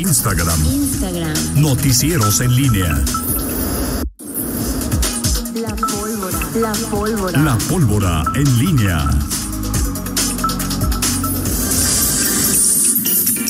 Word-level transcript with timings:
Instagram, 0.00 0.64
Instagram, 0.64 1.34
Noticieros 1.56 2.40
en 2.40 2.54
línea. 2.54 3.04
la 5.54 5.74
pólvora, 5.74 6.38
la 6.54 6.72
pólvora. 6.88 7.42
La 7.42 7.58
pólvora 7.68 8.22
en 8.36 8.58
línea. 8.60 9.10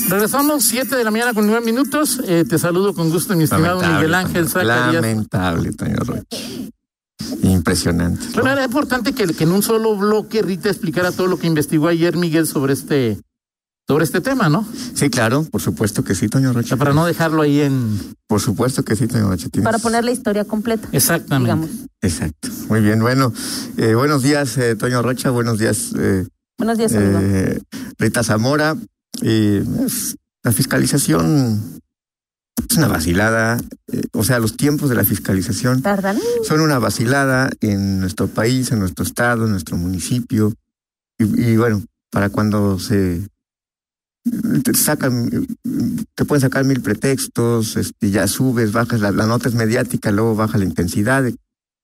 Regresamos 0.07 0.63
7 0.63 0.95
de 0.95 1.03
la 1.03 1.11
mañana 1.11 1.35
con 1.35 1.45
9 1.45 1.63
minutos. 1.63 2.19
Eh, 2.25 2.43
te 2.49 2.57
saludo 2.57 2.95
con 2.95 3.11
gusto, 3.11 3.35
mi 3.35 3.43
estimado 3.43 3.79
Lamentable, 3.79 3.95
Miguel 3.97 4.15
Ángel. 4.15 4.49
Zacarías. 4.49 4.93
Lamentable, 4.95 5.71
Toño 5.73 5.97
Rocha. 5.97 6.37
Impresionante. 7.43 8.25
Bueno, 8.33 8.53
era 8.53 8.65
importante 8.65 9.13
que, 9.13 9.27
que 9.27 9.43
en 9.43 9.51
un 9.51 9.61
solo 9.61 9.95
bloque 9.95 10.41
Rita 10.41 10.69
explicara 10.69 11.11
todo 11.11 11.27
lo 11.27 11.37
que 11.37 11.45
investigó 11.45 11.89
ayer 11.89 12.17
Miguel 12.17 12.47
sobre 12.47 12.73
este 12.73 13.19
sobre 13.89 14.03
este 14.05 14.21
tema, 14.21 14.49
¿no? 14.49 14.67
Sí, 14.93 15.09
claro, 15.09 15.43
por 15.51 15.61
supuesto 15.61 16.03
que 16.03 16.13
sí, 16.13 16.29
Toño 16.29 16.51
O 16.51 16.53
Rocha. 16.53 16.67
sea, 16.69 16.77
para 16.77 16.93
no 16.93 17.07
dejarlo 17.07 17.41
ahí 17.41 17.59
en... 17.61 17.99
Por 18.27 18.39
supuesto 18.39 18.83
que 18.83 18.95
sí, 18.95 19.07
Toño 19.07 19.27
Rocha. 19.27 19.49
Tienes- 19.49 19.63
para 19.65 19.79
poner 19.79 20.05
la 20.05 20.11
historia 20.11 20.45
completa. 20.45 20.87
Exactamente. 20.91 21.45
Digamos. 21.65 21.87
Exacto. 22.03 22.49
Muy 22.69 22.81
bien, 22.81 22.99
bueno. 22.99 23.33
eh, 23.77 23.95
buenos 23.95 24.21
días, 24.21 24.55
eh, 24.59 24.75
Toño 24.75 25.01
Rocha. 25.01 25.31
Buenos 25.31 25.57
días, 25.57 25.91
eh, 25.97 26.27
Buenos 26.59 26.77
días, 26.77 26.93
amigo. 26.93 27.17
eh, 27.19 27.59
Rita 27.97 28.23
Zamora. 28.23 28.75
Eh, 29.23 29.65
es- 29.83 30.15
la 30.43 30.51
fiscalización 30.51 31.79
es 32.69 32.77
una 32.77 32.89
vacilada. 32.89 33.57
eh, 33.91 34.03
o 34.13 34.23
sea, 34.23 34.37
los 34.37 34.55
tiempos 34.55 34.89
de 34.91 34.97
la 34.97 35.03
fiscalización 35.03 35.81
Tardan. 35.81 36.19
son 36.47 36.61
una 36.61 36.77
vacilada 36.77 37.49
en 37.59 37.99
nuestro 38.01 38.27
país, 38.27 38.71
en 38.71 38.77
nuestro 38.77 39.03
estado, 39.03 39.45
en 39.45 39.51
nuestro 39.51 39.77
municipio. 39.77 40.53
Y, 41.17 41.23
y 41.53 41.57
bueno, 41.57 41.81
para 42.11 42.29
cuando 42.29 42.77
se 42.77 43.27
te 44.63 44.73
sacan, 44.73 45.47
te 46.15 46.25
pueden 46.25 46.41
sacar 46.41 46.65
mil 46.65 46.81
pretextos, 46.81 47.77
este, 47.77 48.11
ya 48.11 48.27
subes, 48.27 48.71
bajas, 48.71 49.01
la, 49.01 49.11
la 49.11 49.25
nota 49.25 49.49
es 49.49 49.55
mediática, 49.55 50.11
luego 50.11 50.35
baja 50.35 50.57
la 50.57 50.65
intensidad. 50.65 51.23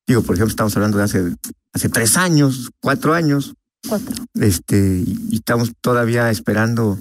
Digo, 0.08 0.22
por 0.22 0.36
ejemplo, 0.36 0.52
estamos 0.52 0.76
hablando 0.76 0.98
de 0.98 1.04
hace, 1.06 1.36
hace 1.74 1.90
tres 1.90 2.18
años, 2.18 2.72
cuatro 2.82 3.14
años, 3.14 3.54
Cuatro. 3.88 4.14
este, 4.36 5.04
y, 5.06 5.36
estamos 5.36 5.72
todavía 5.82 6.30
esperando. 6.32 7.00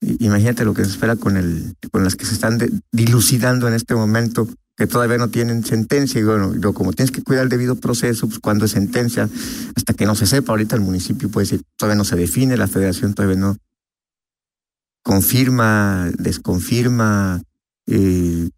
Imagínate 0.00 0.64
lo 0.64 0.72
que 0.74 0.84
se 0.84 0.90
espera 0.92 1.16
con 1.16 1.36
el, 1.36 1.74
con 1.90 2.04
las 2.04 2.16
que 2.16 2.24
se 2.24 2.34
están 2.34 2.58
de- 2.58 2.72
dilucidando 2.90 3.68
en 3.68 3.74
este 3.74 3.94
momento, 3.94 4.48
que 4.76 4.86
todavía 4.86 5.18
no 5.18 5.28
tienen 5.28 5.64
sentencia. 5.64 6.20
Y 6.20 6.24
bueno, 6.24 6.54
yo, 6.56 6.72
como 6.72 6.92
tienes 6.92 7.10
que 7.12 7.22
cuidar 7.22 7.44
el 7.44 7.50
debido 7.50 7.76
proceso, 7.76 8.26
pues 8.26 8.38
cuando 8.38 8.64
es 8.64 8.70
sentencia, 8.70 9.28
hasta 9.76 9.92
que 9.92 10.06
no 10.06 10.14
se 10.14 10.26
sepa, 10.26 10.52
ahorita 10.52 10.74
el 10.74 10.80
municipio 10.82 11.28
puede 11.28 11.44
decir, 11.46 11.62
todavía 11.76 11.96
no 11.98 12.04
se 12.04 12.16
define, 12.16 12.56
la 12.56 12.66
federación 12.66 13.12
todavía 13.12 13.36
no 13.36 13.56
confirma, 15.14 16.08
desconfirma, 16.18 17.42
eh, 17.88 18.48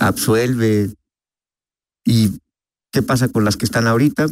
absuelve. 0.00 0.90
¿Y 2.04 2.32
qué 2.92 3.02
pasa 3.02 3.28
con 3.28 3.44
las 3.44 3.56
que 3.56 3.66
están 3.66 3.86
ahorita? 3.86 4.26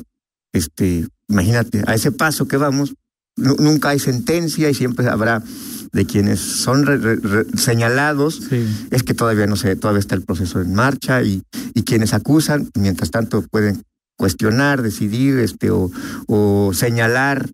Este, 0.52 1.06
imagínate, 1.28 1.84
a 1.86 1.94
ese 1.94 2.10
paso 2.10 2.48
que 2.48 2.56
vamos, 2.56 2.94
nu- 3.36 3.54
nunca 3.60 3.90
hay 3.90 4.00
sentencia 4.00 4.68
y 4.68 4.74
siempre 4.74 5.06
habrá 5.08 5.44
de 5.92 6.04
quienes 6.06 6.40
son 6.40 6.86
re- 6.86 6.98
re- 6.98 7.16
re- 7.22 7.46
señalados, 7.56 8.42
Sí. 8.50 8.66
es 8.90 9.04
que 9.04 9.14
todavía 9.14 9.46
no 9.46 9.54
sé, 9.54 9.76
todavía 9.76 10.00
está 10.00 10.16
el 10.16 10.22
proceso 10.22 10.60
en 10.60 10.74
marcha 10.74 11.22
y, 11.22 11.40
y 11.72 11.84
quienes 11.84 12.14
acusan, 12.14 12.68
mientras 12.76 13.12
tanto 13.12 13.42
pueden 13.42 13.80
cuestionar, 14.18 14.82
decidir, 14.82 15.38
este, 15.38 15.70
o, 15.70 15.88
o 16.26 16.72
señalar, 16.74 17.48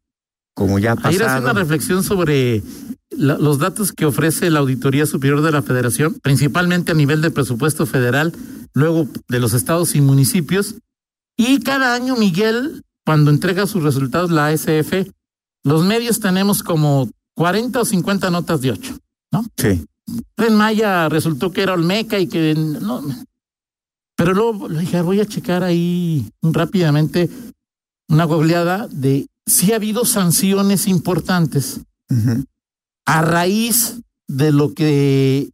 como 0.54 0.78
ya 0.78 0.92
ha 0.92 0.94
Ayer 1.06 1.22
hacía 1.24 1.26
una 1.26 1.40
pasado. 1.48 1.58
reflexión 1.58 2.02
sobre 2.02 2.62
la- 3.20 3.38
los 3.38 3.58
datos 3.58 3.92
que 3.92 4.06
ofrece 4.06 4.50
la 4.50 4.60
Auditoría 4.60 5.06
Superior 5.06 5.42
de 5.42 5.52
la 5.52 5.62
Federación, 5.62 6.14
principalmente 6.22 6.92
a 6.92 6.94
nivel 6.94 7.20
de 7.20 7.30
presupuesto 7.30 7.86
federal, 7.86 8.32
luego 8.74 9.08
de 9.28 9.38
los 9.40 9.52
estados 9.54 9.94
y 9.94 10.00
municipios. 10.00 10.76
Y 11.36 11.60
cada 11.60 11.94
año, 11.94 12.16
Miguel, 12.16 12.82
cuando 13.04 13.30
entrega 13.30 13.66
sus 13.66 13.82
resultados 13.82 14.30
la 14.30 14.46
ASF, 14.48 15.06
los 15.64 15.84
medios 15.84 16.20
tenemos 16.20 16.62
como 16.62 17.10
40 17.34 17.80
o 17.80 17.84
50 17.84 18.30
notas 18.30 18.60
de 18.60 18.70
8. 18.72 18.96
Sí, 19.56 19.84
En 20.38 20.54
Maya 20.56 21.08
resultó 21.08 21.52
que 21.52 21.62
era 21.62 21.74
Olmeca 21.74 22.18
y 22.18 22.26
que 22.26 22.54
no. 22.56 23.02
Pero 24.16 24.34
luego 24.34 24.68
le 24.68 24.80
dije, 24.80 25.00
voy 25.02 25.20
a 25.20 25.26
checar 25.26 25.62
ahí 25.62 26.28
rápidamente 26.42 27.30
una 28.08 28.24
googleada 28.24 28.88
de 28.90 29.26
si 29.46 29.72
ha 29.72 29.76
habido 29.76 30.04
sanciones 30.04 30.86
importantes 30.88 31.80
a 33.06 33.22
raíz 33.22 34.00
de 34.28 34.52
lo 34.52 34.72
que 34.74 35.50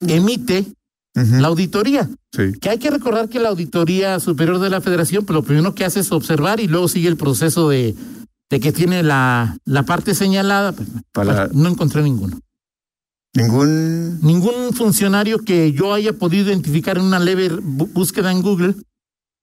emite 0.00 0.66
la 1.14 1.48
auditoría. 1.48 2.08
sí. 2.32 2.52
Que 2.60 2.70
hay 2.70 2.78
que 2.78 2.90
recordar 2.90 3.28
que 3.28 3.38
la 3.38 3.48
auditoría 3.50 4.18
superior 4.20 4.58
de 4.58 4.68
la 4.70 4.80
federación, 4.80 5.24
pues 5.24 5.34
lo 5.34 5.42
primero 5.44 5.74
que 5.74 5.84
hace 5.84 6.00
es 6.00 6.10
observar 6.12 6.58
y 6.60 6.66
luego 6.66 6.88
sigue 6.88 7.08
el 7.08 7.16
proceso 7.16 7.68
de, 7.68 7.94
de 8.50 8.60
que 8.60 8.72
tiene 8.72 9.02
la, 9.04 9.56
la 9.64 9.84
parte 9.84 10.14
señalada. 10.14 10.72
Pues, 10.72 10.88
Para- 11.12 11.48
no 11.52 11.68
encontré 11.68 12.02
ninguno. 12.02 12.40
Ningún 13.32 14.20
Ningún 14.22 14.72
funcionario 14.74 15.38
que 15.44 15.72
yo 15.72 15.92
haya 15.92 16.12
podido 16.12 16.46
identificar 16.46 16.98
en 16.98 17.04
una 17.04 17.18
leve 17.18 17.48
búsqueda 17.62 18.30
en 18.30 18.42
Google 18.42 18.74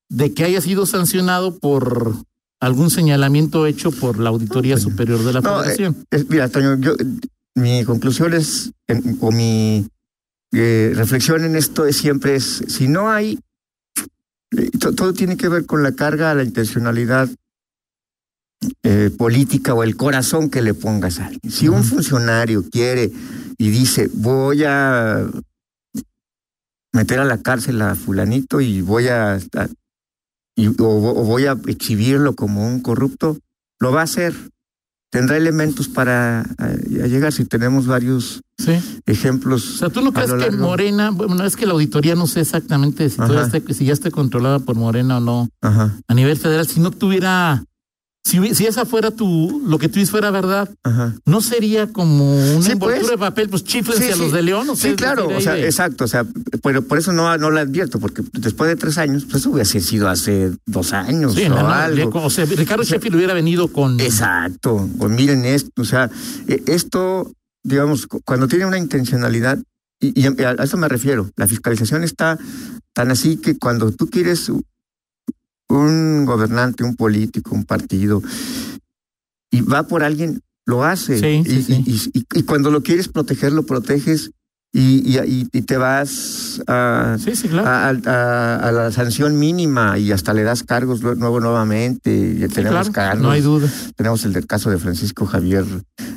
de 0.09 0.33
que 0.33 0.43
haya 0.43 0.61
sido 0.61 0.85
sancionado 0.85 1.57
por 1.59 2.15
algún 2.61 2.89
señalamiento 2.89 3.65
hecho 3.65 3.91
por 3.91 4.19
la 4.19 4.29
Auditoría 4.29 4.77
Superior 4.77 5.23
de 5.23 5.33
la 5.33 5.41
No, 5.41 5.59
eh, 5.59 5.63
Federación. 5.63 6.05
Es- 6.11 6.29
mira, 6.29 6.47
Toño, 6.47 6.77
yo, 6.79 6.95
mi 7.55 7.83
conclusión 7.83 8.33
es, 8.33 8.71
en- 8.87 9.17
o 9.19 9.31
mi 9.31 9.87
eh, 10.53 10.91
reflexión 10.95 11.43
en 11.43 11.55
esto 11.55 11.85
es 11.85 11.97
siempre 11.97 12.35
es, 12.35 12.63
si 12.67 12.87
no 12.87 13.09
hay, 13.09 13.39
eh, 14.57 14.69
to- 14.79 14.93
todo 14.93 15.13
tiene 15.13 15.37
que 15.37 15.47
ver 15.49 15.65
con 15.65 15.81
la 15.83 15.93
carga, 15.93 16.33
la 16.35 16.43
intencionalidad 16.43 17.29
eh, 18.83 19.09
política 19.17 19.73
o 19.73 19.81
el 19.83 19.95
corazón 19.97 20.49
que 20.51 20.61
le 20.61 20.73
pongas 20.75 21.19
a 21.19 21.25
alguien. 21.27 21.51
Si 21.51 21.67
un 21.67 21.83
funcionario 21.83 22.63
quiere 22.69 23.11
y 23.57 23.69
dice, 23.69 24.07
voy 24.13 24.63
a 24.65 25.25
meter 26.93 27.19
a 27.21 27.25
la 27.25 27.39
cárcel 27.41 27.81
a 27.81 27.95
fulanito 27.95 28.61
y 28.61 28.81
voy 28.81 29.07
a, 29.07 29.33
a- 29.35 29.69
y, 30.55 30.67
o, 30.67 30.73
o 30.83 31.23
voy 31.23 31.45
a 31.45 31.57
exhibirlo 31.67 32.35
como 32.35 32.67
un 32.67 32.79
corrupto, 32.81 33.37
lo 33.79 33.91
va 33.91 34.01
a 34.01 34.03
hacer. 34.03 34.33
Tendrá 35.09 35.35
elementos 35.35 35.89
para 35.89 36.45
eh, 36.59 37.01
a 37.03 37.07
llegar. 37.07 37.33
Si 37.33 37.43
tenemos 37.45 37.85
varios 37.85 38.41
Sí. 38.57 38.73
ejemplos. 39.07 39.75
O 39.75 39.77
sea, 39.79 39.89
¿tú 39.89 40.01
no 40.01 40.13
crees 40.13 40.31
que 40.33 40.51
Morena, 40.51 41.09
bueno, 41.09 41.43
es 41.43 41.55
que 41.55 41.65
la 41.65 41.73
auditoría 41.73 42.13
no 42.15 42.27
sé 42.27 42.41
exactamente 42.41 43.09
si, 43.09 43.19
Ajá. 43.19 43.47
esté- 43.47 43.73
si 43.73 43.85
ya 43.85 43.93
esté 43.93 44.11
controlada 44.11 44.59
por 44.59 44.75
Morena 44.75 45.17
o 45.17 45.19
no 45.19 45.49
Ajá, 45.61 45.97
a 46.07 46.13
nivel 46.13 46.37
federal, 46.37 46.67
si 46.67 46.79
no 46.79 46.91
tuviera, 46.91 47.63
si, 48.23 48.65
esa 48.65 48.85
fuera 48.85 49.11
tu, 49.11 49.61
lo 49.65 49.79
que 49.79 49.89
tú 49.89 49.95
dices 49.95 50.11
fuera 50.11 50.29
verdad, 50.31 50.69
ajá. 50.83 51.15
¿no 51.25 51.41
sería 51.41 51.87
como 51.91 52.35
una 52.55 52.61
Sí, 52.65 52.71
envoltura 52.73 52.99
pues. 53.01 53.11
de 53.11 53.17
papel? 53.17 53.49
Pues 53.49 53.63
chiflense 53.63 54.05
Sí, 54.05 54.11
a 54.11 54.15
los 54.15 54.31
de 54.31 54.41
León. 54.43 54.69
O 54.69 54.75
sea, 54.75 54.91
Sí, 54.91 54.95
claro, 54.95 55.27
o 55.27 55.41
sea, 55.41 55.53
de- 55.55 55.65
exacto, 55.65 56.05
o 56.05 56.07
sea, 56.07 56.25
pero 56.63 56.83
por 56.83 56.97
eso 56.99 57.11
no, 57.13 57.35
no 57.37 57.49
lo 57.49 57.59
advierto, 57.59 57.99
porque 57.99 58.21
después 58.33 58.69
de 58.69 58.75
tres 58.75 58.97
años, 58.99 59.25
pues 59.25 59.37
eso 59.37 59.49
hubiera 59.49 59.65
sido 59.65 60.07
hace 60.07 60.51
dos 60.67 60.93
años 60.93 61.33
Sí, 61.33 61.45
o 61.45 61.49
no, 61.49 61.63
no, 61.63 61.69
algo. 61.69 62.23
o 62.23 62.29
sea, 62.29 62.45
Ricardo 62.45 62.83
O 62.83 62.85
sea, 62.85 62.97
Sheffield 62.97 63.15
hubiera 63.15 63.33
venido 63.33 63.67
con... 63.69 63.99
Exacto, 63.99 64.87
o 64.99 65.09
miren 65.09 65.43
esto, 65.45 65.81
o 65.81 65.85
sea, 65.85 66.09
eh, 66.47 66.61
esto, 66.67 67.33
digamos, 67.63 68.05
cu- 68.07 68.21
cuando 68.23 68.47
tiene 68.47 68.65
una 68.65 68.77
intencionalidad, 68.77 69.57
y, 69.99 70.19
y 70.19 70.25
a 70.43 70.51
eso 70.63 70.77
me 70.77 70.87
refiero, 70.87 71.29
la 71.35 71.47
fiscalización 71.47 72.03
está 72.03 72.37
tan 72.93 73.09
así 73.11 73.37
que 73.37 73.57
cuando 73.57 73.91
tú 73.91 74.07
quieres 74.09 74.51
un 75.71 76.25
gobernante, 76.25 76.83
un 76.83 76.95
político, 76.95 77.55
un 77.55 77.65
partido, 77.65 78.21
y 79.49 79.61
va 79.61 79.83
por 79.87 80.03
alguien, 80.03 80.41
lo 80.65 80.83
hace. 80.83 81.17
Sí, 81.19 81.43
sí, 81.49 81.57
y, 81.57 81.61
sí. 81.97 82.11
y- 82.13 82.19
y- 82.19 82.39
y 82.39 82.43
cuando 82.43 82.71
lo 82.71 82.83
quieres 82.83 83.07
proteger, 83.07 83.51
lo 83.51 83.63
proteges 83.65 84.31
y, 84.73 85.43
te 85.63 85.75
vas 85.75 86.61
a, 86.65 87.17
Sí, 87.19 87.35
sí, 87.35 87.49
claro. 87.49 87.67
a, 87.67 87.89
a- 87.89 88.55
a 88.55 88.71
la 88.71 88.91
sanción 88.91 89.37
mínima 89.37 89.97
y 89.99 90.13
hasta 90.13 90.33
le 90.33 90.43
das 90.43 90.63
cargos 90.63 91.01
nuevo 91.01 91.41
nuevamente. 91.41 92.47
Tenemos 92.53 92.89
claro, 92.89 92.91
cargos. 92.93 93.21
no 93.23 93.31
hay 93.31 93.41
duda. 93.41 93.67
Tenemos 93.97 94.23
el 94.23 94.31
del 94.31 94.47
caso 94.47 94.69
de 94.69 94.77
Francisco 94.77 95.25
Javier 95.25 95.65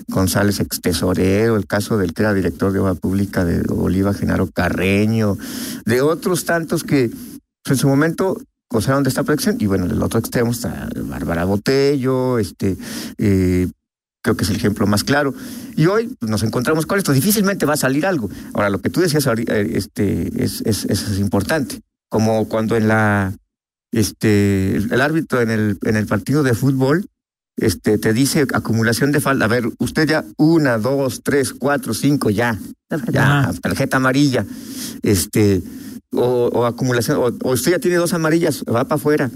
González, 0.06 0.61
ex 0.61 0.81
tesorero, 0.81 1.56
el 1.56 1.67
caso 1.67 1.99
del 1.99 2.12
que 2.15 2.23
era 2.23 2.33
director 2.33 2.71
de 2.73 2.79
obra 2.79 2.95
pública 2.95 3.45
de 3.45 3.65
Oliva, 3.71 4.15
Genaro 4.15 4.49
Carreño, 4.49 5.37
de 5.85 6.01
otros 6.03 6.45
tantos 6.45 6.85
que 6.85 7.11
pues, 7.65 7.73
en 7.73 7.77
su 7.79 7.89
momento 7.89 8.41
gozaron 8.71 9.03
de 9.03 9.09
esta 9.09 9.23
protección. 9.23 9.57
Y 9.61 9.67
bueno, 9.67 9.85
en 9.85 9.93
el 9.93 10.03
otro 10.03 10.19
extremo 10.19 10.51
está 10.51 10.89
Bárbara 10.97 11.45
Botello, 11.45 12.39
este, 12.39 12.77
eh, 13.19 13.69
creo 14.23 14.37
que 14.37 14.45
es 14.45 14.51
el 14.51 14.57
ejemplo 14.57 14.87
más 14.87 15.05
claro. 15.05 15.35
Y 15.77 15.87
hoy 15.87 16.15
pues, 16.19 16.31
nos 16.31 16.43
encontramos 16.43 16.87
con 16.87 16.99
esto. 16.99 17.13
Difícilmente 17.13 17.67
va 17.67 17.75
a 17.75 17.79
salir 17.79 18.07
algo. 18.07 18.31
Ahora, 18.55 18.71
lo 18.71 18.81
que 18.81 18.91
tú 18.91 19.01
decías 19.01 19.27
eh, 19.27 19.73
este, 19.75 20.43
es, 20.43 20.63
es, 20.63 20.85
es, 20.85 21.19
importante. 21.19 21.81
Como 22.09 22.49
cuando 22.49 22.77
en 22.77 22.89
la 22.89 23.35
este 23.93 24.77
el, 24.77 25.01
árbitro 25.01 25.41
en 25.41 25.51
el, 25.51 25.79
en 25.83 25.97
el 25.97 26.07
partido 26.07 26.43
de 26.43 26.55
fútbol 26.55 27.09
este, 27.57 27.99
te 27.99 28.13
dice 28.13 28.47
acumulación 28.53 29.13
de 29.13 29.21
falta. 29.21 29.45
A 29.45 29.49
ver, 29.49 29.69
usted 29.79 30.09
ya 30.09 30.25
una, 30.37 30.79
dos, 30.79 31.23
tres, 31.23 31.53
cuatro, 31.53 31.95
cinco, 31.95 32.31
ya, 32.31 32.59
ya, 33.11 33.53
tarjeta 33.63 33.99
amarilla, 33.99 34.45
este, 35.03 35.63
o, 36.17 36.49
o 36.53 36.65
acumulación, 36.67 37.19
o, 37.19 37.27
o 37.49 37.53
usted 37.53 37.73
ya 37.73 37.79
tiene 37.79 37.97
dos 37.97 38.13
amarillas, 38.15 38.63
va 38.69 38.85
para 38.85 38.97
afuera. 38.97 39.31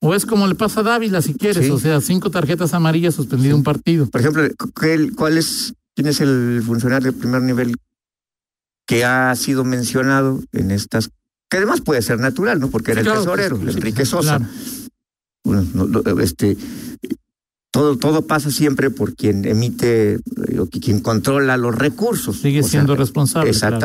O 0.00 0.14
es 0.14 0.26
como 0.26 0.46
le 0.46 0.54
pasa 0.54 0.80
a 0.80 0.82
Dávila, 0.82 1.22
si 1.22 1.34
quieres. 1.34 1.64
Sí. 1.64 1.70
O 1.70 1.78
sea, 1.78 2.00
cinco 2.00 2.30
tarjetas 2.30 2.74
amarillas 2.74 3.14
suspendido 3.14 3.56
un 3.56 3.62
partido. 3.62 4.06
Por 4.10 4.20
ejemplo, 4.20 4.42
¿qué- 4.80 5.10
¿cuál 5.16 5.38
es, 5.38 5.74
quién 5.94 6.08
es 6.08 6.20
el 6.20 6.62
funcionario 6.64 7.10
de 7.12 7.18
primer 7.18 7.40
nivel 7.42 7.74
que 8.86 9.04
ha 9.04 9.34
sido 9.34 9.64
mencionado 9.64 10.42
en 10.52 10.70
estas? 10.70 11.10
Que 11.48 11.56
además 11.58 11.80
puede 11.80 12.02
ser 12.02 12.18
natural, 12.20 12.60
¿no? 12.60 12.68
Porque 12.68 12.92
era 12.92 13.02
Sí, 13.02 13.08
el 13.08 13.14
tesorero, 13.14 13.56
sí, 13.56 13.62
Enrique 13.68 14.04
Sosa. 14.04 14.38
claro. 14.38 14.52
Bueno, 15.44 16.02
este, 16.20 16.56
todo, 17.70 17.96
todo 17.98 18.26
pasa 18.26 18.50
siempre 18.50 18.90
por 18.90 19.14
quien 19.14 19.44
emite, 19.46 20.14
eh, 20.14 20.58
o 20.58 20.66
quien 20.66 21.00
controla 21.00 21.56
los 21.56 21.74
recursos. 21.74 22.36
Sigue 22.40 22.60
O 22.60 22.62
sea, 22.62 22.70
siendo 22.70 22.96
responsable. 22.96 23.50
claro. 23.52 23.78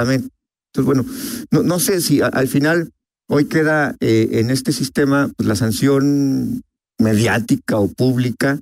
Entonces, 0.73 0.85
bueno, 0.85 1.05
no, 1.51 1.63
no 1.63 1.79
sé 1.79 2.01
si 2.01 2.21
a- 2.21 2.27
al 2.27 2.47
final 2.47 2.91
hoy 3.27 3.45
queda 3.45 3.95
eh, 3.99 4.29
en 4.33 4.49
este 4.49 4.71
sistema 4.71 5.29
pues, 5.35 5.47
la 5.47 5.55
sanción 5.55 6.63
mediática 6.99 7.77
o 7.77 7.87
pública 7.87 8.59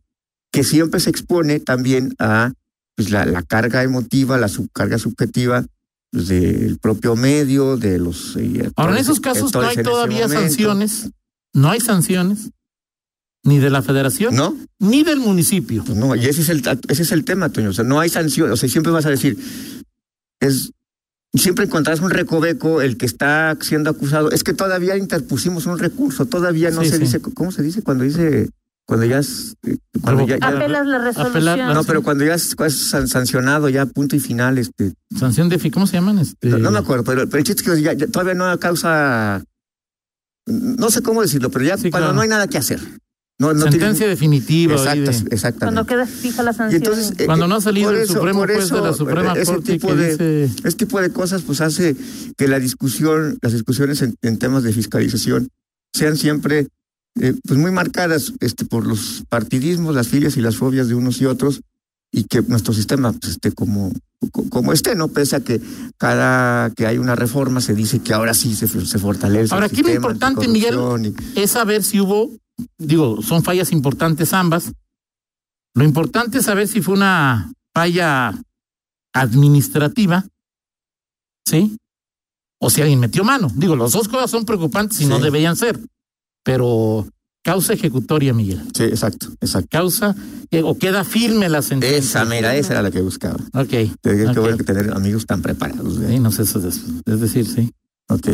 que 0.51 0.63
siempre 0.63 0.99
se 0.99 1.09
expone 1.09 1.59
también 1.59 2.15
a 2.19 2.53
pues, 2.95 3.09
la, 3.11 3.25
la 3.25 3.43
carga 3.43 3.83
emotiva, 3.83 4.37
la 4.37 4.47
subcarga 4.47 4.97
subjetiva 4.97 5.65
pues, 6.11 6.27
del 6.29 6.77
propio 6.79 7.15
medio, 7.15 7.77
de 7.77 7.99
los... 7.99 8.35
eh, 8.37 8.71
Ahora, 8.75 8.93
en 8.93 8.99
esos 8.99 9.19
casos 9.19 9.53
no 9.53 9.61
hay 9.61 9.77
todavía 9.83 10.27
sanciones. 10.29 11.09
No 11.53 11.69
hay 11.69 11.79
sanciones. 11.81 12.49
Ni 13.43 13.59
de 13.59 13.69
la 13.69 13.81
federación, 13.81 14.35
¿No? 14.35 14.57
ni 14.79 15.03
del 15.03 15.19
municipio. 15.19 15.83
Pues 15.85 15.97
no, 15.97 16.15
y 16.15 16.25
ese 16.25 16.41
es 16.41 16.49
el 16.49 16.61
ese 16.89 17.03
es 17.03 17.11
el 17.13 17.23
tema, 17.23 17.49
Toño. 17.49 17.69
O 17.69 17.73
sea, 17.73 17.85
no 17.85 17.99
hay 17.99 18.09
sanción. 18.09 18.51
O 18.51 18.57
sea, 18.57 18.67
siempre 18.67 18.91
vas 18.91 19.05
a 19.05 19.09
decir, 19.09 19.37
es 20.41 20.71
siempre 21.33 21.65
encontrarás 21.65 21.99
un 22.01 22.09
recoveco, 22.09 22.81
el 22.81 22.97
que 22.97 23.05
está 23.05 23.57
siendo 23.61 23.89
acusado. 23.89 24.31
Es 24.31 24.43
que 24.43 24.53
todavía 24.53 24.97
interpusimos 24.97 25.65
un 25.65 25.77
recurso, 25.79 26.25
todavía 26.25 26.71
no 26.71 26.81
Sí, 26.83 26.89
se 26.89 26.95
sí. 26.97 27.01
dice, 27.03 27.21
¿cómo 27.21 27.51
se 27.51 27.61
dice? 27.63 27.81
Cuando 27.83 28.03
dice, 28.03 28.49
cuando 28.85 29.05
ya 29.05 29.19
es, 29.19 29.55
eh, 29.67 29.77
cuando 30.01 30.25
ya, 30.25 30.37
ya- 30.39 30.47
Apelas 30.47 30.87
la 30.87 30.97
resolución. 30.99 31.43
Apelar- 31.59 31.73
no, 31.73 31.83
pero 31.83 32.01
cuando 32.03 32.23
ya 32.25 32.35
es, 32.35 32.55
es 32.65 32.89
san- 32.89 33.07
sancionado, 33.07 33.67
ya 33.69 33.85
punto 33.85 34.15
y 34.15 34.19
final, 34.19 34.57
este, 34.57 34.93
Sanción 35.17 35.49
de 35.49 35.59
fi- 35.59 35.71
¿cómo 35.71 35.85
se 35.87 35.93
llaman? 35.97 36.19
Este, 36.19 36.47
no, 36.47 36.57
no 36.59 36.71
me 36.71 36.79
acuerdo, 36.79 37.03
pero, 37.03 37.27
pero 37.27 37.37
el 37.39 37.43
chiste 37.43 37.63
es 37.63 37.69
que 37.69 37.81
ya- 37.81 37.93
ya 37.93 38.07
todavía 38.07 38.33
no 38.33 38.57
causa, 38.59 39.43
no 40.45 40.89
sé 40.89 41.01
cómo 41.01 41.21
decirlo, 41.21 41.51
pero 41.51 41.65
ya 41.65 41.75
Sí, 41.77 41.89
cuando 41.91 42.07
claro. 42.07 42.13
no 42.15 42.21
hay 42.21 42.29
nada 42.29 42.47
que 42.47 42.57
hacer. 42.57 42.79
No, 43.39 43.53
no 43.53 43.65
tiene- 43.65 43.71
sentencia 43.71 44.07
definitiva. 44.07 44.73
de- 44.73 44.79
Exactas- 44.79 45.25
exactamente. 45.31 45.59
Cuando 45.59 45.85
queda 45.85 46.05
fija 46.07 46.41
la 46.43 46.51
Y 46.51 46.53
sanción. 46.55 46.81
entonces, 46.83 47.13
eh, 47.19 47.25
Cuando 47.27 47.47
no 47.47 47.55
ha 47.55 47.61
salido 47.61 47.91
el 47.91 48.07
Supremo 48.07 48.39
por 48.39 48.51
Juez 48.53 48.69
de 48.69 48.81
la 48.81 48.93
Suprema 48.93 49.33
ese 49.33 49.45
Corte 49.53 49.71
tipo 49.73 49.87
que 49.89 49.95
de, 49.95 50.11
dice... 50.11 50.43
Este 50.67 50.85
tipo 50.85 50.99
de 51.01 51.11
cosas 51.11 51.43
pues 51.43 51.61
hace 51.61 51.95
que 52.35 52.47
la 52.47 52.59
discusión, 52.59 53.37
las 53.41 53.53
discusiones 53.53 54.01
en, 54.01 54.15
en 54.23 54.39
temas 54.39 54.63
de 54.63 54.73
fiscalización 54.73 55.49
sean 55.93 56.17
siempre 56.17 56.67
eh, 57.19 57.33
pues 57.47 57.59
muy 57.59 57.71
marcadas 57.71 58.33
este, 58.39 58.65
por 58.65 58.85
los 58.87 59.23
partidismos, 59.29 59.93
las 59.95 60.07
filias 60.07 60.35
y 60.37 60.41
las 60.41 60.55
fobias 60.57 60.87
de 60.87 60.95
unos 60.95 61.21
y 61.21 61.25
otros 61.25 61.61
y 62.11 62.23
que 62.23 62.41
nuestro 62.43 62.73
sistema 62.73 63.11
pues, 63.11 63.33
esté 63.33 63.51
como, 63.51 63.91
co- 64.31 64.49
como 64.49 64.71
esté, 64.73 64.95
¿no? 64.95 65.09
Pese 65.09 65.35
a 65.35 65.39
que 65.41 65.59
cada 65.97 66.69
que 66.71 66.87
hay 66.87 66.97
una 66.97 67.15
reforma 67.15 67.59
se 67.61 67.73
dice 67.75 67.99
que 67.99 68.13
ahora 68.13 68.33
sí 68.33 68.55
se, 68.55 68.67
se 68.67 68.97
fortalece. 68.99 69.53
Ahora, 69.53 69.65
el 69.67 69.71
aquí 69.71 69.81
lo 69.83 69.93
importante, 69.93 70.47
Miguel, 70.47 70.75
y- 71.35 71.39
es 71.41 71.51
saber 71.51 71.83
si 71.83 71.99
hubo, 71.99 72.31
digo, 72.77 73.21
son 73.21 73.43
fallas 73.43 73.71
importantes 73.71 74.33
ambas. 74.33 74.73
Lo 75.73 75.83
importante 75.83 76.39
es 76.39 76.45
saber 76.45 76.67
si 76.67 76.81
fue 76.81 76.95
una 76.95 77.51
falla 77.73 78.33
administrativa, 79.13 80.25
¿sí? 81.45 81.77
O 82.59 82.69
si 82.69 82.81
alguien 82.81 82.99
metió 82.99 83.23
mano. 83.23 83.51
Digo, 83.53 83.75
las 83.75 83.91
dos 83.91 84.07
cosas 84.07 84.31
son 84.31 84.45
preocupantes 84.45 84.99
y 85.01 85.05
no 85.05 85.19
deberían 85.19 85.55
ser. 85.55 85.79
Pero 86.43 87.07
causa 87.43 87.73
ejecutoria, 87.73 88.33
Miguel. 88.33 88.61
Sí, 88.75 88.83
exacto, 88.83 89.27
exacto. 89.39 89.69
Causa 89.71 90.15
o 90.63 90.77
queda 90.77 91.03
firme 91.03 91.49
la 91.49 91.61
sentencia. 91.61 91.97
Esa, 91.97 92.25
mira, 92.25 92.55
esa 92.55 92.73
era 92.73 92.81
la 92.81 92.91
que 92.91 93.01
buscaba. 93.01 93.37
Ok. 93.53 93.69
Te 94.01 94.15
digo 94.15 94.33
que 94.33 94.39
ok. 94.39 94.45
bueno 94.45 94.57
que 94.57 94.63
tener 94.63 94.91
amigos 94.91 95.25
tan 95.25 95.41
preparados. 95.41 95.99
¿eh? 95.99 96.07
Sí, 96.09 96.19
no 96.19 96.31
sé, 96.31 96.43
eso 96.43 96.67
es, 96.67 96.81
es 97.05 97.19
decir, 97.19 97.45
sí. 97.45 97.71
Ok. 98.09 98.29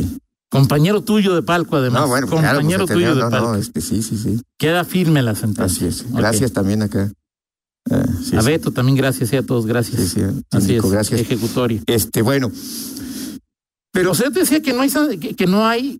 Compañero 0.53 1.01
tuyo 1.01 1.33
de 1.33 1.41
palco, 1.41 1.77
además. 1.77 2.03
No, 2.03 2.07
bueno, 2.09 2.27
claro, 2.27 2.41
pues, 2.43 2.51
Compañero 2.57 2.85
tuyo 2.85 3.15
de 3.15 3.21
no, 3.23 3.29
palco. 3.31 3.53
no, 3.53 3.55
este, 3.55 3.81
sí, 3.81 4.03
sí, 4.03 4.15
sí. 4.15 4.39
Queda 4.59 4.83
firme 4.83 5.23
la 5.23 5.33
sentencia. 5.33 5.87
Así 5.87 6.03
es. 6.03 6.13
Gracias 6.13 6.53
también 6.53 6.83
acá. 6.83 7.11
Eh, 7.89 8.05
sí, 8.23 8.35
a 8.35 8.41
sí, 8.43 8.47
Beto 8.47 8.69
también 8.71 8.95
gracias 8.95 9.33
y 9.33 9.35
a 9.35 9.43
todos 9.43 9.65
gracias. 9.65 9.99
sí, 9.99 10.07
sí, 10.07 10.21
Así 10.51 10.75
es, 10.75 10.83
gracias. 10.83 11.21
ejecutoria. 11.21 11.81
Este, 11.87 12.21
bueno, 12.21 12.51
Pero 13.91 14.11
te 14.11 14.29
decía 14.29 14.61
que 14.61 14.73
no 14.73 14.81
hay 14.81 14.91
que, 15.19 15.35
que 15.35 15.47
no 15.47 15.65
hay. 15.65 15.99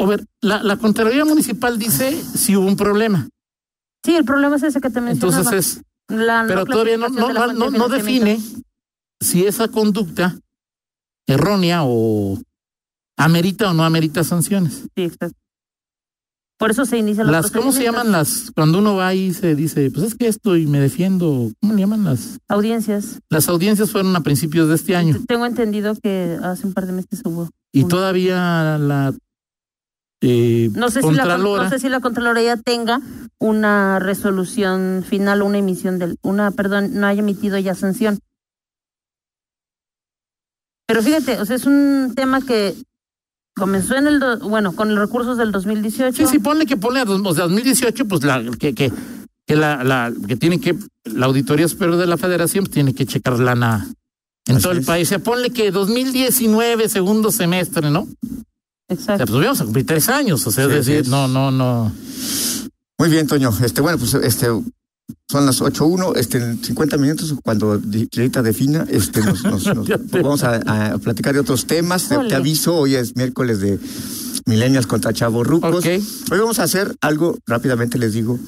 A 0.00 0.04
ver, 0.04 0.26
la, 0.42 0.60
la 0.64 0.76
Contraloría 0.76 1.24
Municipal 1.24 1.78
dice 1.78 2.20
si 2.34 2.56
hubo 2.56 2.66
un 2.66 2.76
problema. 2.76 3.28
Sí, 4.04 4.16
el 4.16 4.24
problema 4.24 4.56
es 4.56 4.64
ese 4.64 4.80
que 4.80 4.90
te 4.90 5.00
mencionaba. 5.00 5.38
Entonces 5.38 5.78
es, 5.78 5.82
La 6.08 6.42
no 6.42 6.48
pero 6.48 6.66
todavía 6.66 6.96
no, 6.96 7.08
no, 7.08 7.88
de 7.88 7.96
de 7.96 8.02
define 8.02 8.40
si 9.20 9.46
esa 9.46 9.68
conducta 9.68 10.36
errónea 11.28 11.82
o 11.84 12.40
amerita 13.16 13.70
o 13.70 13.74
no 13.74 13.84
amerita 13.84 14.24
sanciones. 14.24 14.88
Sí, 14.94 15.02
exacto. 15.02 15.38
Por 16.56 16.70
eso 16.70 16.84
se 16.84 16.96
inicia 16.96 17.24
la 17.24 17.32
Las, 17.32 17.50
¿cómo 17.50 17.72
se 17.72 17.82
llaman 17.82 18.12
las? 18.12 18.52
Cuando 18.54 18.78
uno 18.78 18.94
va 18.94 19.12
y 19.12 19.34
se 19.34 19.54
dice, 19.54 19.90
pues 19.90 20.06
es 20.06 20.14
que 20.14 20.28
esto 20.28 20.56
y 20.56 20.66
me 20.66 20.78
defiendo, 20.78 21.50
¿cómo 21.60 21.74
le 21.74 21.80
llaman 21.80 22.04
las? 22.04 22.38
Audiencias. 22.48 23.20
Las 23.28 23.48
audiencias 23.48 23.90
fueron 23.90 24.14
a 24.14 24.22
principios 24.22 24.68
de 24.68 24.76
este 24.76 24.94
año. 24.94 25.16
Tengo 25.26 25.46
entendido 25.46 25.94
que 26.00 26.38
hace 26.42 26.66
un 26.66 26.72
par 26.72 26.86
de 26.86 26.92
meses 26.92 27.20
hubo. 27.24 27.50
Y 27.72 27.80
Una. 27.80 27.88
todavía 27.88 28.78
la 28.78 29.12
eh, 30.20 30.70
No 30.74 30.90
sé, 30.90 31.02
si 31.02 31.10
la, 31.10 31.24
Contralora, 31.24 31.64
no 31.64 31.70
sé 31.70 31.78
si 31.80 31.88
la 31.88 32.00
Contraloría 32.00 32.56
tenga 32.56 33.00
una 33.38 33.98
resolución 33.98 35.04
final 35.06 35.42
o 35.42 35.46
una 35.46 35.58
emisión 35.58 35.98
del, 35.98 36.18
una, 36.22 36.52
perdón, 36.52 36.94
no 36.94 37.06
haya 37.06 37.20
emitido 37.20 37.58
ya 37.58 37.74
sanción. 37.74 38.20
Pero 40.86 41.02
fíjate, 41.02 41.40
o 41.40 41.44
sea, 41.44 41.56
es 41.56 41.66
un 41.66 42.12
tema 42.14 42.40
que 42.40 42.74
comenzó 43.56 43.94
en 43.96 44.06
el, 44.06 44.20
do- 44.20 44.38
bueno, 44.40 44.74
con 44.74 44.88
los 44.94 44.98
recursos 44.98 45.38
del 45.38 45.52
2018. 45.52 46.16
sí, 46.16 46.26
sí, 46.30 46.38
ponle 46.38 46.66
que 46.66 46.76
ponle 46.76 47.00
a 47.00 47.04
dos- 47.04 47.20
o 47.24 47.34
sea, 47.34 47.44
2018, 47.44 48.06
pues 48.06 48.24
la 48.24 48.42
que, 48.58 48.74
que, 48.74 48.92
que 49.46 49.56
la, 49.56 49.84
la 49.84 50.12
que 50.26 50.36
tiene 50.36 50.60
que, 50.60 50.76
la 51.04 51.26
Auditoría 51.26 51.68
Superior 51.68 51.96
de 51.96 52.06
la 52.06 52.16
Federación 52.16 52.64
pues, 52.64 52.72
tiene 52.74 52.94
que 52.94 53.06
checar 53.06 53.38
lana 53.38 53.86
en 54.46 54.56
Así 54.56 54.62
todo 54.62 54.72
el 54.72 54.78
es. 54.80 54.86
país. 54.86 55.08
O 55.08 55.10
sea, 55.10 55.18
ponle 55.20 55.50
que 55.50 55.70
2019, 55.70 56.88
segundo 56.88 57.30
semestre, 57.32 57.90
¿no? 57.90 58.00
O 58.00 58.06
sea, 58.06 58.96
Exacto. 59.16 59.26
pues 59.32 59.44
vamos 59.44 59.60
a 59.60 59.64
cumplir 59.64 59.86
tres 59.86 60.08
años, 60.08 60.46
o 60.46 60.50
sea, 60.50 60.64
Sí, 60.66 60.70
es 60.70 60.76
decir, 60.86 61.00
es. 61.02 61.08
no, 61.08 61.26
no, 61.28 61.50
no. 61.50 61.92
muy 62.98 63.08
bien, 63.08 63.26
Toño. 63.26 63.50
Este, 63.62 63.80
bueno, 63.80 63.98
pues 63.98 64.12
este 64.14 64.48
son 65.30 65.46
las 65.46 65.60
8.1, 65.60 66.16
este, 66.16 66.38
en 66.38 66.62
50 66.64 66.96
minutos, 66.96 67.34
cuando 67.42 67.78
di- 67.78 68.08
Rita 68.12 68.42
defina, 68.42 68.86
este, 68.88 69.20
nos, 69.22 69.42
nos- 69.44 69.66
nos- 69.74 69.88
vamos 70.10 70.44
a, 70.44 70.92
a 70.94 70.98
platicar 70.98 71.34
de 71.34 71.40
otros 71.40 71.66
temas. 71.66 72.08
Te, 72.08 72.16
te 72.28 72.34
aviso, 72.34 72.74
hoy 72.76 72.94
es 72.94 73.14
miércoles 73.16 73.60
de 73.60 73.78
Millennials 74.46 74.86
contra 74.86 75.12
Chavos 75.12 75.46
Rucos. 75.46 75.74
Ok. 75.74 75.86
Hoy 76.30 76.38
vamos 76.38 76.58
a 76.58 76.64
hacer 76.64 76.94
algo, 77.00 77.38
rápidamente 77.46 77.98
les 77.98 78.12
digo, 78.14 78.38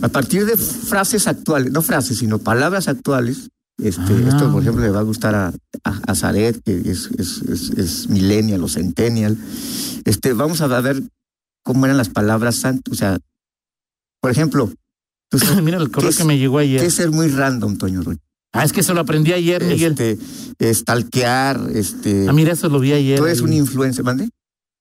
a 0.00 0.08
partir 0.08 0.46
de 0.46 0.56
frases 0.56 1.26
actuales, 1.26 1.72
no 1.72 1.82
frases, 1.82 2.18
sino 2.18 2.38
palabras 2.38 2.88
actuales. 2.88 3.48
Este, 3.82 4.02
Ah. 4.02 4.28
Esto, 4.28 4.52
por 4.52 4.62
ejemplo, 4.62 4.82
le 4.82 4.90
va 4.90 5.00
a 5.00 5.04
gustar 5.04 5.34
a, 5.34 5.52
a, 5.84 6.00
a 6.06 6.14
Zaret, 6.14 6.62
que 6.62 6.76
es, 6.90 7.08
es, 7.18 7.42
es, 7.48 7.70
es 7.70 8.08
millennial 8.08 8.62
o 8.62 8.68
centennial. 8.68 9.36
Este, 10.04 10.34
vamos 10.34 10.60
a 10.60 10.66
ver 10.80 11.02
cómo 11.64 11.86
eran 11.86 11.96
las 11.96 12.10
palabras. 12.10 12.62
O 12.90 12.94
sea, 12.94 13.18
por 14.20 14.30
ejemplo, 14.30 14.70
sabes, 15.38 15.62
Mira 15.62 15.78
el 15.78 15.90
correo 15.90 16.10
¿Qué 16.10 16.16
que 16.16 16.24
me 16.24 16.38
llegó 16.38 16.58
¿qué 16.58 16.64
ayer. 16.64 16.84
es 16.84 16.94
ser 16.94 17.10
muy 17.10 17.28
random, 17.28 17.76
Toño 17.78 18.02
Roy? 18.02 18.18
Ah, 18.54 18.64
es 18.64 18.72
que 18.72 18.82
se 18.82 18.92
lo 18.92 19.00
aprendí 19.00 19.32
ayer, 19.32 19.64
Miguel. 19.64 19.92
Este, 19.98 20.74
stalkear, 20.74 21.70
este. 21.74 22.26
ah, 22.28 22.32
mira, 22.34 22.52
eso 22.52 22.68
lo 22.68 22.80
vi 22.80 22.92
ayer. 22.92 23.18
tú 23.18 23.24
eres 23.24 23.38
ahí. 23.38 23.44
un 23.44 23.52
influencer, 23.54 24.04
¿mande? 24.04 24.28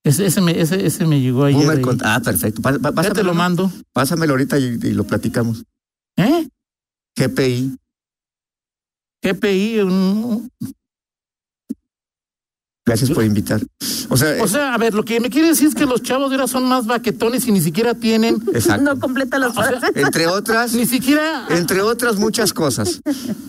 ese, 0.04 0.26
ese, 0.26 0.42
me, 0.42 0.60
ese, 0.60 0.86
ese 0.86 1.06
me 1.06 1.22
llegó 1.22 1.46
ayer. 1.46 1.80
Con- 1.82 2.00
ah, 2.04 2.20
perfecto. 2.24 2.62
Ya 3.02 3.12
te 3.14 3.24
lo 3.24 3.34
mando. 3.34 3.72
Pásamelo 3.94 4.34
ahorita 4.34 4.60
y, 4.60 4.78
y 4.82 4.92
lo 4.92 5.06
platicamos. 5.06 5.64
¿Eh? 6.18 6.48
GPI. 7.16 7.78
GPI, 9.24 9.80
un, 9.82 10.50
Gracias 12.86 13.12
por 13.12 13.24
invitar. 13.24 13.62
O 14.10 14.18
sea, 14.18 14.42
O 14.44 14.48
sea, 14.48 14.74
a 14.74 14.78
ver, 14.80 14.94
lo 14.96 15.04
que 15.06 15.20
me 15.20 15.30
quiere 15.30 15.50
decir 15.50 15.68
es 15.68 15.76
que 15.76 15.86
los 15.86 16.02
chavos 16.02 16.30
de 16.32 16.36
ahora 16.36 16.48
son 16.48 16.64
más 16.68 16.88
baquetones 16.88 17.48
y 17.48 17.52
ni 17.52 17.62
siquiera 17.62 17.94
tienen, 17.94 18.36
exacto. 18.54 18.84
No 18.84 19.00
completa 19.00 19.38
las 19.38 19.52
O 19.52 19.54
sea, 19.62 19.80
frases. 19.80 19.92
Entre 19.96 20.26
otras, 20.28 20.74
ni 20.80 20.86
siquiera. 20.88 21.46
entre 21.50 21.82
otras 21.82 22.16
muchas 22.18 22.54
cosas. 22.54 23.00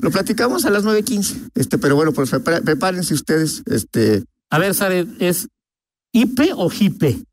Lo 0.02 0.10
platicamos 0.10 0.64
a 0.66 0.70
las 0.70 0.84
9.15. 0.84 1.50
Este, 1.54 1.78
pero 1.78 1.96
bueno, 1.96 2.12
pues 2.12 2.30
prepárense 2.30 3.14
ustedes. 3.14 3.62
Este, 3.66 4.22
A 4.50 4.58
ver, 4.58 4.74
Sare, 4.74 5.06
¿es 5.18 5.48
IP 6.12 6.50
o 6.54 6.68
JIPE? 6.68 7.24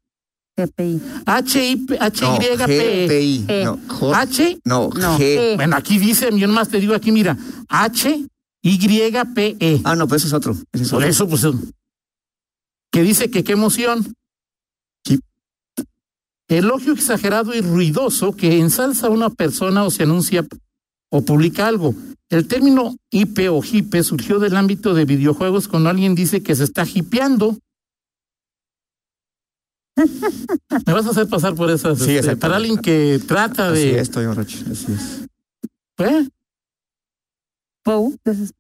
GPI. 0.58 1.02
H-I-P- 1.26 1.98
No, 2.00 2.06
H-Y-P-E. 2.06 3.06
GPI. 3.08 3.46
E. 3.48 3.64
No, 3.66 3.80
J- 3.88 4.20
H. 4.22 4.60
no, 4.66 4.90
No, 4.96 5.18
G. 5.20 5.56
Bueno, 5.58 5.76
aquí 5.76 5.98
dice, 6.00 6.30
yo 6.34 6.48
nomás 6.48 6.70
te 6.70 6.80
digo 6.80 6.94
aquí, 6.96 7.12
mira, 7.12 7.38
H-Y-P-E. 8.64 9.82
Ah, 9.84 9.96
no, 9.96 10.08
pues 10.08 10.22
ese 10.22 10.28
es 10.30 10.34
otro. 10.34 10.56
Ese 10.74 10.84
es 10.84 10.90
Por 10.90 10.98
otro. 11.00 11.10
eso, 11.10 11.28
pues, 11.28 11.44
que 12.92 13.04
dice 13.04 13.30
que 13.30 13.44
qué 13.44 13.54
emoción. 13.54 14.14
Elogio 16.48 16.94
exagerado 16.94 17.54
y 17.54 17.62
ruidoso 17.62 18.36
que 18.36 18.60
ensalza 18.60 19.08
a 19.08 19.12
una 19.12 19.30
persona 19.30 19.84
o 19.84 19.92
se 19.92 20.04
anuncia 20.04 20.46
o 21.12 21.24
publica 21.24 21.68
algo. 21.68 21.94
El 22.30 22.48
término 22.48 22.96
IP 23.12 23.50
o 23.52 23.62
hipe 23.64 24.04
surgió 24.04 24.40
del 24.40 24.56
ámbito 24.56 24.94
de 24.94 25.06
videojuegos 25.06 25.68
cuando 25.68 25.90
alguien 25.90 26.16
dice 26.16 26.42
que 26.42 26.56
se 26.56 26.64
está 26.64 26.86
hipeando. 26.92 27.58
Me 30.86 30.94
vas 30.94 31.06
a 31.06 31.12
hacer 31.12 31.28
pasar 31.28 31.56
por 31.56 31.70
esas. 31.70 32.00
Sí, 32.00 32.18
este, 32.18 32.36
para 32.36 32.56
alguien 32.56 32.78
que 32.78 33.20
trata 33.28 33.70
Así 33.70 33.86
de. 33.86 34.00
es, 34.00 34.10
Toño 34.10 34.34
Roche, 34.34 34.64
así 34.72 34.92
es. 34.92 35.28
¿Eh? 36.00 36.28
Entonces, 37.86 38.54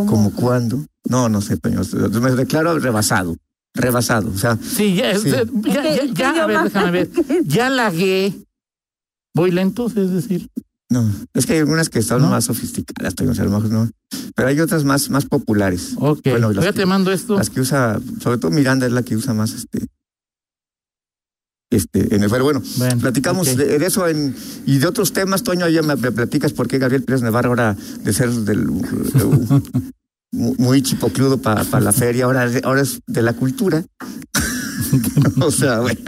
¿Cómo? 0.00 0.10
¿Como 0.10 0.30
cuándo? 0.32 0.84
No, 1.08 1.28
no 1.28 1.40
sé, 1.40 1.56
Toño. 1.56 1.80
Me 2.20 2.32
declaro 2.32 2.78
rebasado. 2.78 3.36
Rebasado. 3.74 4.30
O 4.34 4.38
sea, 4.38 4.58
Sí, 4.62 4.94
ya, 4.94 5.18
Sí. 5.18 5.30
ya, 5.30 5.44
ya, 5.82 6.04
ya, 6.34 6.44
a 6.44 6.46
ver, 6.46 6.62
déjame 6.64 6.90
ver. 6.90 7.10
Ya 7.44 7.70
lagué. 7.70 8.34
Voy 9.34 9.50
lento, 9.50 9.86
es 9.86 9.94
decir. 10.10 10.48
no. 10.90 11.04
Es 11.34 11.46
que 11.46 11.54
hay 11.54 11.58
algunas 11.60 11.88
que 11.88 11.98
están 11.98 12.20
¿No? 12.22 12.28
más 12.30 12.44
sofisticadas, 12.44 13.14
Toño. 13.14 13.30
O 13.32 13.34
sea, 13.34 13.44
a 13.44 13.48
lo 13.48 13.52
mejor 13.58 13.70
no. 13.70 13.90
Pero 14.34 14.48
hay 14.48 14.60
otras 14.60 14.84
más, 14.84 15.10
más 15.10 15.24
populares. 15.26 15.94
Ok, 15.98 16.20
Bueno, 16.30 16.50
que- 16.52 16.72
te 16.72 16.86
mando 16.86 17.10
esto. 17.12 17.36
Las 17.36 17.50
que 17.50 17.60
usa, 17.60 18.00
sobre 18.22 18.38
todo 18.38 18.50
Miranda 18.50 18.86
es 18.86 18.92
la 18.92 19.02
que 19.02 19.16
usa 19.16 19.34
más 19.34 19.52
este. 19.52 19.86
Este, 21.70 22.14
en 22.14 22.22
el, 22.22 22.30
pero 22.30 22.44
bueno, 22.44 22.62
Bueno, 22.76 23.00
platicamos 23.00 23.48
ok. 23.48 23.54
de, 23.56 23.78
de 23.80 23.86
eso 23.86 24.06
en, 24.06 24.36
y 24.66 24.78
de 24.78 24.86
otros 24.86 25.12
temas, 25.12 25.42
Toño, 25.42 25.68
ya 25.68 25.82
me, 25.82 25.96
me 25.96 26.12
platicas 26.12 26.52
por 26.52 26.68
qué 26.68 26.78
Gabriel 26.78 27.02
Pérez 27.02 27.22
Navarro 27.22 27.50
ahora 27.50 27.76
de 28.00 28.12
ser 28.12 28.30
del 28.30 28.66
mu- 30.32 30.54
muy 30.58 30.82
chipocludo 30.82 31.38
para 31.38 31.64
la 31.80 31.92
feria, 31.92 32.26
ahora, 32.26 32.48
ahora 32.62 32.82
es 32.82 33.00
de 33.06 33.22
la 33.22 33.32
cultura. 33.32 33.84
o 35.40 35.50
sea, 35.50 35.80
bueno, 35.80 36.00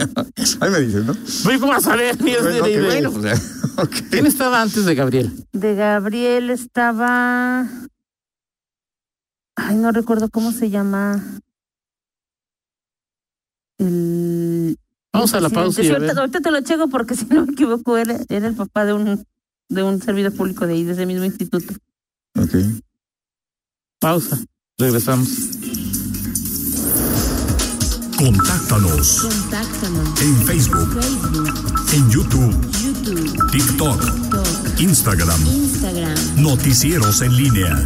ahí 0.61 0.69
me 0.71 0.79
dices, 0.79 1.03
¿no? 1.03 1.13
Oye, 1.45 1.59
¿Cómo 1.59 1.73
vas 1.73 1.87
a 1.87 1.95
ver? 1.97 2.21
Ni 2.21 2.31
es 2.31 2.43
de- 2.43 2.81
Bueno, 2.81 3.09
o 3.13 3.21
sea. 3.21 3.33
¿Quién 4.09 4.25
estaba 4.27 4.61
antes 4.61 4.85
de 4.85 4.95
Gabriel? 4.95 5.45
De 5.51 5.75
Gabriel 5.75 6.49
estaba. 6.51 7.67
Ay, 9.57 9.75
no 9.75 9.91
recuerdo 9.91 10.29
cómo 10.29 10.53
se 10.53 10.69
llama. 10.69 11.21
El. 13.77 14.77
Vamos 15.11 15.33
a 15.33 15.39
la 15.39 15.49
pausa 15.49 15.81
y 15.81 15.89
a 15.89 15.93
ahorita, 15.93 16.19
ahorita 16.19 16.41
te 16.41 16.51
lo 16.51 16.61
checo 16.61 16.87
porque 16.89 17.15
si 17.17 17.25
no 17.25 17.45
me 17.45 17.53
equivoco, 17.53 17.97
era, 17.97 18.17
era 18.29 18.47
el 18.47 18.55
papá 18.55 18.85
de 18.85 18.93
un, 18.93 19.25
de 19.69 19.83
un 19.83 20.01
servidor 20.01 20.33
público 20.33 20.67
de 20.67 20.73
ahí, 20.73 20.83
de 20.83 20.93
ese 20.93 21.05
mismo 21.05 21.25
instituto. 21.25 21.73
Ok. 22.35 22.55
Pausa. 23.99 24.37
Regresamos. 24.77 25.27
Contáctanos 28.17 29.21
Contáctanos. 29.21 30.21
en 30.21 30.35
Facebook, 30.45 31.01
Facebook, 31.01 31.93
en 31.93 32.09
YouTube, 32.09 32.71
YouTube, 32.81 33.51
TikTok, 33.51 34.01
TikTok, 34.01 34.79
Instagram. 34.81 35.47
Instagram. 35.47 36.15
Noticieros 36.35 37.21
en 37.21 37.35
línea. 37.37 37.85